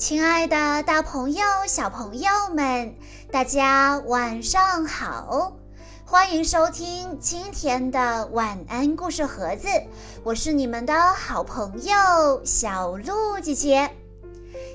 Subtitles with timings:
[0.00, 2.94] 亲爱的，大朋友、小朋友们，
[3.30, 5.52] 大家晚上好！
[6.06, 9.68] 欢迎收听今天的晚安故事盒子，
[10.24, 13.90] 我是你们的好朋友小鹿姐姐。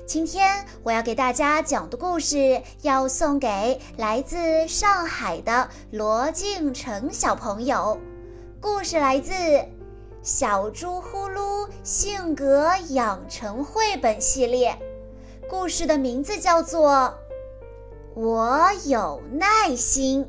[0.06, 7.98] 今天我要给大家讲的故事，要送给来自上海的罗敬成小朋友。
[8.60, 9.32] 故事来自
[10.22, 14.70] 《小猪呼噜性格养成绘本系列》。
[15.48, 17.14] 故事的名字叫做
[18.20, 20.26] 《我有耐心》。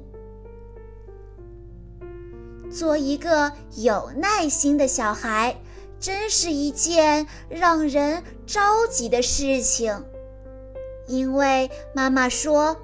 [2.69, 5.59] 做一个有耐心的小孩，
[5.99, 10.05] 真是一件让人着急的事情。
[11.07, 12.77] 因为妈妈说：“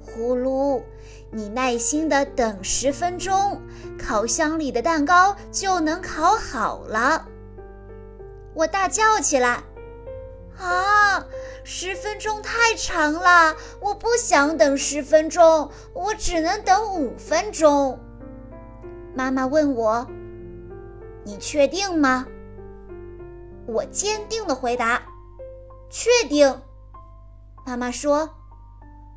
[0.00, 0.82] 呼噜，
[1.30, 3.60] 你耐心的等十分钟，
[3.98, 7.28] 烤箱里的蛋糕就能烤好了。”
[8.54, 9.62] 我大叫起来。
[10.58, 11.26] 啊，
[11.64, 17.98] 十分钟太长了，我不想等十分钟，我只能等五分钟。
[19.14, 20.06] 妈妈问我
[21.24, 22.26] ：“你确定吗？”
[23.68, 25.02] 我坚定的回答
[25.90, 26.62] ：“确定。”
[27.66, 28.30] 妈妈说：“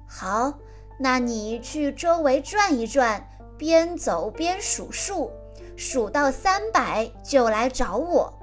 [0.10, 0.54] 好，
[1.00, 5.32] 那你去周围转一转，边走边数数，
[5.78, 8.34] 数到三百就来找我。”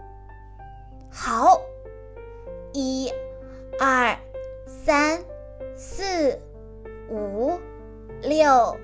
[1.13, 1.61] 好。
[2.77, 3.11] 一、
[3.81, 4.19] 二、
[4.67, 5.25] 三、
[5.75, 6.39] 四、
[7.09, 7.59] 五、
[8.21, 8.77] 六、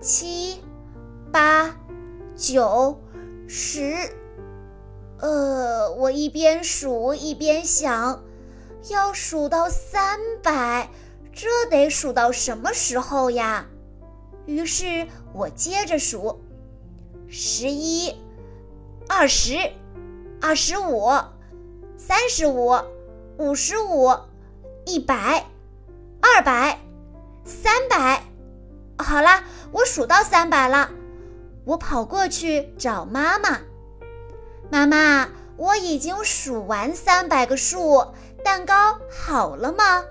[0.00, 0.62] 七、
[1.32, 1.76] 八、
[2.36, 3.00] 九、
[3.48, 4.14] 十。
[5.18, 8.22] 呃，我一边数一边想，
[8.88, 10.88] 要数到三百，
[11.32, 13.66] 这得数到什么时候呀？
[14.46, 16.40] 于是我接着数：
[17.26, 18.14] 十一、
[19.08, 19.56] 二十、
[20.40, 21.10] 二十五、
[21.96, 22.78] 三十五。
[23.38, 24.10] 五十五，
[24.84, 25.46] 一百，
[26.20, 26.78] 二百，
[27.44, 28.22] 三百，
[28.98, 30.90] 好啦，我数到三百了。
[31.64, 33.60] 我跑过去找妈妈。
[34.70, 38.06] 妈妈，我已经数完三百个数，
[38.44, 40.04] 蛋糕好了吗？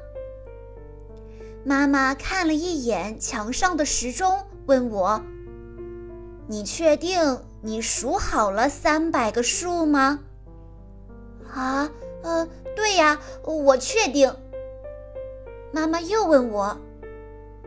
[1.64, 5.22] 妈妈看了一眼墙上的时钟，问我
[6.48, 10.20] ：“你确定你数好了三百个数吗？”
[11.54, 11.90] 啊，
[12.24, 12.48] 呃。
[12.74, 14.34] 对呀，我确定。
[15.74, 16.76] 妈妈又问我：“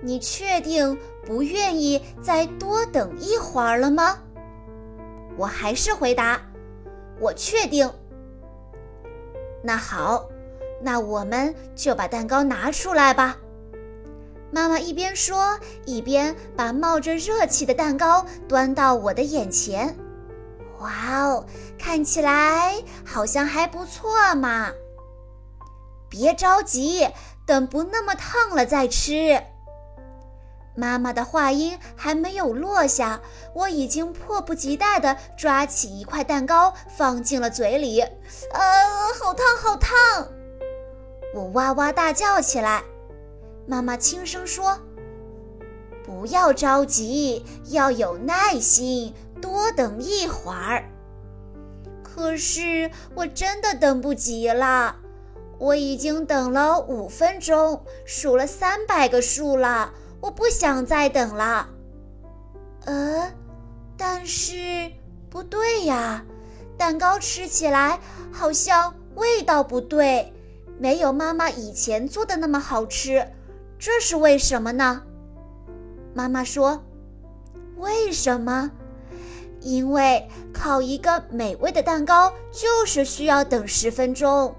[0.01, 4.19] 你确定不愿意再多等一会儿了吗？”
[5.37, 6.41] 我还是回答
[7.21, 7.89] ：“我确定。”
[9.63, 10.27] 那好，
[10.81, 13.37] 那我们就把蛋糕拿出来吧。
[14.51, 19.95] 妈妈一边说，一边把冒着热气的蛋糕端到我的眼前。
[20.81, 21.47] 哇哦，
[21.79, 24.71] 看起来好像还不错嘛。
[26.09, 27.09] 别着急，
[27.47, 29.43] 等不那么烫了再吃。
[30.77, 33.21] 妈妈的话音还没有落下，
[33.55, 38.01] 我已经迫不及待地抓起一块蛋糕放进了嘴里。
[38.01, 38.11] 呃，
[39.21, 40.29] 好烫，好烫！
[41.33, 42.83] 我哇哇大叫起来。
[43.67, 44.79] 妈妈轻声说
[46.05, 49.15] ：“不要着急，要有耐心，
[49.45, 50.89] 多等一会儿。”
[52.03, 54.97] 可是我真的等不及了。
[55.59, 61.69] 我已经等了五分钟，数了三百个数了，我不想再等了。
[62.87, 63.31] 呃，
[63.97, 64.91] 但是
[65.29, 66.25] 不对呀，
[66.79, 68.01] 蛋糕吃起来
[68.33, 70.33] 好像味道不对，
[70.79, 73.27] 没有妈妈以前做的那么好吃，
[73.79, 75.03] 这是为什么呢？
[76.15, 76.83] 妈妈说
[77.79, 78.71] ：“为什么？
[79.65, 84.55] 因为烤一个美味的蛋糕就是需要等十分钟。”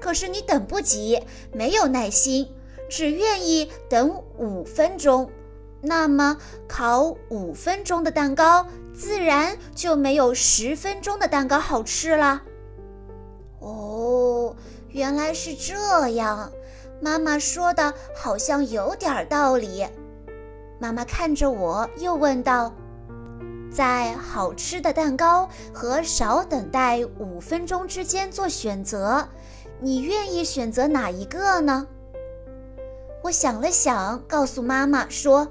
[0.00, 1.22] 可是你等不及，
[1.52, 2.46] 没有耐心，
[2.88, 5.30] 只愿意等五分钟，
[5.80, 6.36] 那么
[6.68, 12.42] 烤五分钟的蛋糕自然就没有十分钟的蛋糕好吃了。
[13.60, 14.54] 哦，
[14.88, 16.52] 原来是这样，
[17.00, 19.86] 妈妈说的好像有点道理。
[20.78, 22.70] 妈妈看着我，又问道
[23.70, 29.28] ：“在好吃的蛋糕和少等待五分钟之间做选择。”
[29.78, 31.86] 你愿意选择哪一个呢？
[33.22, 35.46] 我想了想，告诉妈妈说：“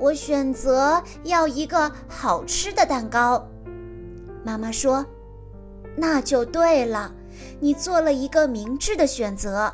[0.00, 3.46] 我选择要一个好吃的蛋糕。”
[4.42, 5.06] 妈妈说
[5.96, 7.14] ：“那就对了，
[7.60, 9.72] 你做了一个明智的选择，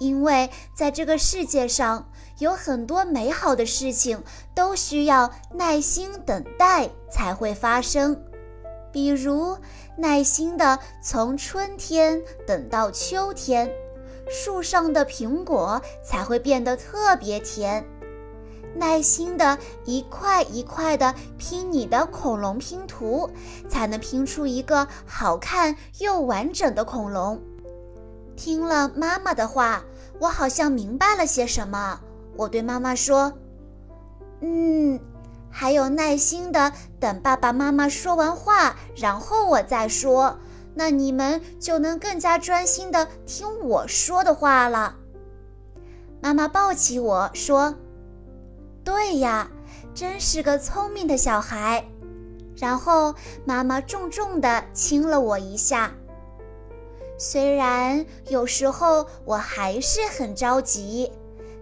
[0.00, 4.24] 因为在这个世界上有很多美好的事情
[4.54, 8.20] 都需要耐心等待才会发生。”
[8.92, 9.56] 比如，
[9.96, 13.70] 耐心的从春天等到秋天，
[14.28, 17.86] 树上的苹果才会变得特别甜。
[18.74, 23.30] 耐心的一块一块的拼你的恐龙拼图，
[23.68, 27.40] 才能拼出一个好看又完整的恐龙。
[28.40, 29.84] 听了妈妈的话，
[30.18, 32.00] 我好像明白了些什么。
[32.38, 33.34] 我对妈妈说
[34.40, 34.98] ：“嗯，
[35.50, 40.38] 还有耐心的等爸爸妈妈说完话，然后我再说。”
[40.72, 44.94] 那你们就能更加专心的听我说的话了。
[46.22, 47.74] 妈妈抱起我说
[48.82, 49.50] ：“对呀，
[49.92, 51.84] 真是个聪明的小孩。”
[52.56, 53.14] 然后
[53.44, 55.92] 妈妈重重的亲了我一下。
[57.22, 61.12] 虽然有时候我还是很着急，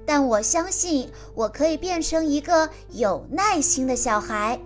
[0.07, 4.61] 但我相信我可以变成一个有耐心的小孩，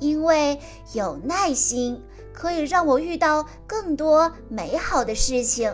[0.00, 0.58] 因为
[0.92, 2.02] 有耐心。
[2.32, 5.72] 可以让我遇到更多美好的事情，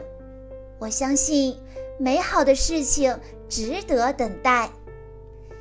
[0.78, 1.58] 我相信
[1.98, 3.18] 美好的事情
[3.48, 4.70] 值得等待。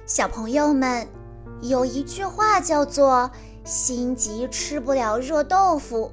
[0.05, 1.07] 小朋友们，
[1.61, 3.31] 有一句话叫做
[3.63, 6.11] “心急吃不了热豆腐”。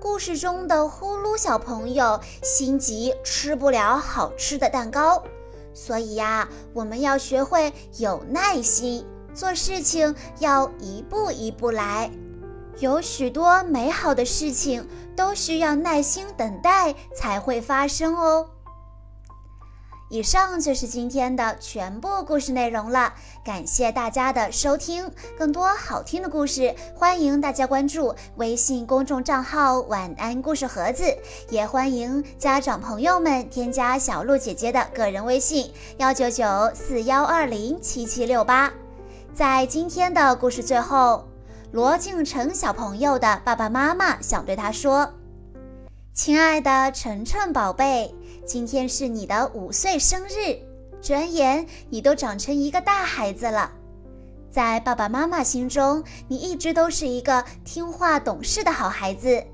[0.00, 5.22] 故事中的呼噜小朋友心急吃不了好吃的蛋糕，
[5.74, 9.04] 所以呀，我们要学会有耐心，
[9.34, 12.10] 做事情要一步一步来。
[12.78, 14.86] 有许多美好的事情
[15.16, 18.48] 都需要耐心等待才会发生哦。
[20.10, 23.12] 以上就是今天的全部故事内容了，
[23.44, 25.10] 感谢大家的收听。
[25.38, 31.04] 更多好听的故事，欢迎大家关注微信公众账号“晚安故事盒子”，
[31.50, 36.44] 也欢迎家长朋友们添加小鹿姐姐的个人微信：幺九九
[36.74, 38.72] 四幺二零七七六八。
[39.34, 41.24] 在今天的故事最后。
[41.70, 45.12] 罗敬成小朋友的爸爸妈妈想对他说
[46.18, 48.12] ：“亲爱的晨晨宝贝，
[48.44, 50.58] 今天是你的五岁生日，
[51.00, 53.70] 转眼你都长成一个大孩子了。
[54.50, 59.44] 在爸爸妈妈心中，你一直都是一个听话懂事的好孩子。”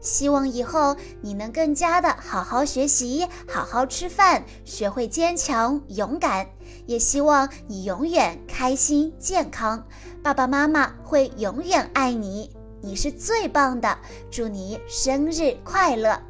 [0.00, 6.46] 希望以后你能更加的好好学习，好好吃饭，学会坚强勇敢。
[6.86, 9.86] 也希望你永远开心健康，
[10.22, 12.50] 爸爸妈妈会永远爱你，
[12.84, 13.98] 你是最棒的。
[14.30, 16.20] 祝你生日快乐！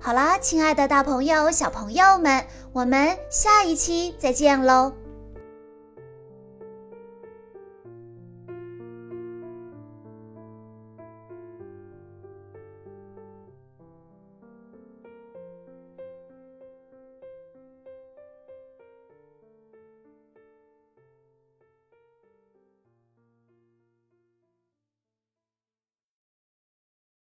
[0.00, 4.92] 好啦，亲爱的大朋友、小朋友们，我们下一期再见喽。